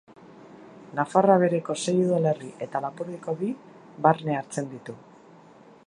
Nafarroa 0.99 1.35
Behereko 1.43 1.75
sei 1.83 1.93
udalerri 2.07 2.49
eta 2.67 2.81
Lapurdiko 2.87 3.37
bi 3.43 3.51
barne 4.07 4.41
hartzen 4.41 4.73
ditu. 4.73 4.99